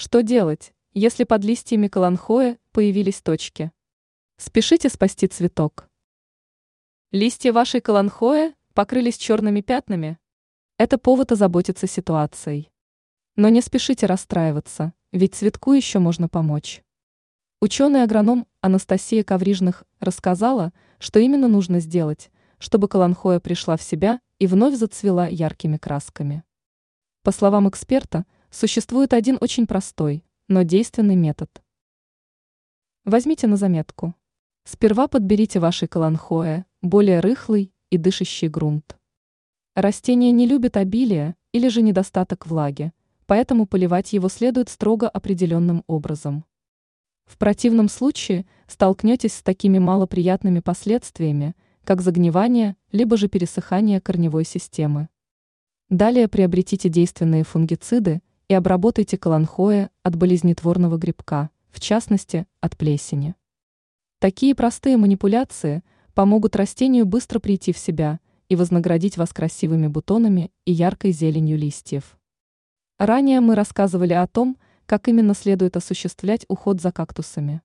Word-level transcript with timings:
Что 0.00 0.22
делать, 0.22 0.74
если 0.92 1.24
под 1.24 1.42
листьями 1.42 1.88
каланхоя 1.88 2.56
появились 2.70 3.20
точки? 3.20 3.72
Спешите 4.36 4.90
спасти 4.90 5.26
цветок. 5.26 5.88
Листья 7.10 7.52
вашей 7.52 7.80
каланхоя 7.80 8.54
покрылись 8.74 9.18
черными 9.18 9.60
пятнами? 9.60 10.20
Это 10.76 10.98
повод 10.98 11.32
озаботиться 11.32 11.88
ситуацией. 11.88 12.70
Но 13.34 13.48
не 13.48 13.60
спешите 13.60 14.06
расстраиваться, 14.06 14.92
ведь 15.10 15.34
цветку 15.34 15.72
еще 15.72 15.98
можно 15.98 16.28
помочь. 16.28 16.84
Ученый-агроном 17.60 18.46
Анастасия 18.60 19.24
Коврижных 19.24 19.82
рассказала, 19.98 20.72
что 21.00 21.18
именно 21.18 21.48
нужно 21.48 21.80
сделать, 21.80 22.30
чтобы 22.60 22.86
каланхоя 22.86 23.40
пришла 23.40 23.76
в 23.76 23.82
себя 23.82 24.20
и 24.38 24.46
вновь 24.46 24.76
зацвела 24.76 25.26
яркими 25.26 25.76
красками. 25.76 26.44
По 27.24 27.32
словам 27.32 27.68
эксперта, 27.68 28.26
существует 28.50 29.12
один 29.12 29.38
очень 29.40 29.66
простой, 29.66 30.24
но 30.48 30.62
действенный 30.62 31.16
метод. 31.16 31.50
Возьмите 33.04 33.46
на 33.46 33.56
заметку. 33.56 34.14
Сперва 34.64 35.08
подберите 35.08 35.60
вашей 35.60 35.88
каланхоэ 35.88 36.64
более 36.82 37.20
рыхлый 37.20 37.72
и 37.90 37.96
дышащий 37.96 38.48
грунт. 38.48 38.98
Растение 39.74 40.32
не 40.32 40.46
любит 40.46 40.76
обилие 40.76 41.36
или 41.52 41.68
же 41.68 41.82
недостаток 41.82 42.46
влаги, 42.46 42.92
поэтому 43.26 43.66
поливать 43.66 44.12
его 44.12 44.28
следует 44.28 44.68
строго 44.68 45.08
определенным 45.08 45.84
образом. 45.86 46.44
В 47.26 47.36
противном 47.36 47.88
случае 47.88 48.46
столкнетесь 48.66 49.34
с 49.34 49.42
такими 49.42 49.78
малоприятными 49.78 50.60
последствиями, 50.60 51.54
как 51.84 52.00
загнивание, 52.00 52.76
либо 52.90 53.16
же 53.16 53.28
пересыхание 53.28 54.00
корневой 54.00 54.44
системы. 54.44 55.08
Далее 55.90 56.28
приобретите 56.28 56.88
действенные 56.88 57.44
фунгициды 57.44 58.20
и 58.48 58.54
обработайте 58.54 59.18
каланхоя 59.18 59.90
от 60.02 60.16
болезнетворного 60.16 60.96
грибка, 60.96 61.50
в 61.70 61.80
частности, 61.80 62.46
от 62.60 62.76
плесени. 62.76 63.34
Такие 64.18 64.54
простые 64.54 64.96
манипуляции 64.96 65.82
помогут 66.14 66.56
растению 66.56 67.06
быстро 67.06 67.38
прийти 67.38 67.72
в 67.72 67.78
себя 67.78 68.20
и 68.48 68.56
вознаградить 68.56 69.16
вас 69.16 69.32
красивыми 69.32 69.86
бутонами 69.86 70.50
и 70.64 70.72
яркой 70.72 71.12
зеленью 71.12 71.58
листьев. 71.58 72.18
Ранее 72.98 73.40
мы 73.40 73.54
рассказывали 73.54 74.14
о 74.14 74.26
том, 74.26 74.56
как 74.86 75.06
именно 75.06 75.34
следует 75.34 75.76
осуществлять 75.76 76.46
уход 76.48 76.80
за 76.80 76.90
кактусами. 76.90 77.60